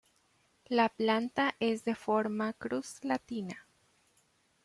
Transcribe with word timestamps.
La 0.65 0.89
planta 0.89 1.53
es 1.59 1.85
de 1.85 1.93
forma 1.93 2.53
cruz 2.53 3.03
latina. 3.03 3.67